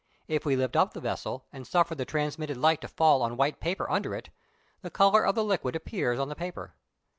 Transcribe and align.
If 0.27 0.45
we 0.47 0.55
lift 0.55 0.75
up 0.75 0.93
the 0.95 0.99
vessel 0.99 1.45
and 1.53 1.67
suffer 1.67 1.93
the 1.93 2.05
transmitted 2.05 2.57
light 2.57 2.81
to 2.81 2.87
fall 2.87 3.21
on 3.21 3.37
white 3.37 3.59
paper 3.59 3.87
under 3.87 4.15
it, 4.15 4.31
the 4.81 4.89
colour 4.89 5.23
of 5.23 5.35
the 5.35 5.43
liquid 5.43 5.75
appears 5.75 6.17
on 6.17 6.27
the 6.27 6.33
paper. 6.35 6.73